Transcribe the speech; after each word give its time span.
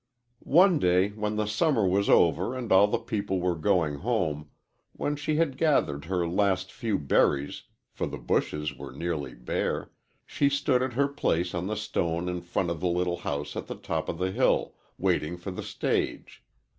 "One 0.55 0.79
day, 0.79 1.09
when 1.09 1.35
the 1.35 1.45
summer 1.45 1.87
was 1.87 2.09
over 2.09 2.55
and 2.57 2.71
all 2.71 2.87
the 2.87 2.97
people 2.97 3.39
were 3.39 3.53
going 3.55 3.97
home 3.99 4.49
when 4.93 5.15
she 5.15 5.35
had 5.35 5.59
gathered 5.59 6.05
her 6.05 6.27
last 6.27 6.71
few 6.71 6.97
berries, 6.97 7.65
for 7.91 8.07
the 8.07 8.17
bushes 8.17 8.73
were 8.75 8.91
nearly 8.91 9.35
bare 9.35 9.91
she 10.25 10.49
stood 10.49 10.81
at 10.81 10.93
her 10.93 11.07
place 11.07 11.53
on 11.53 11.67
the 11.67 11.75
stone 11.75 12.27
in 12.27 12.41
front 12.41 12.71
of 12.71 12.79
the 12.79 12.87
little 12.87 13.17
house 13.17 13.55
at 13.55 13.67
the 13.67 13.75
top 13.77 14.09
of 14.09 14.17
the 14.17 14.31
hill, 14.31 14.73
waiting 14.97 15.37
for 15.37 15.51
the 15.51 15.61
stage. 15.61 16.43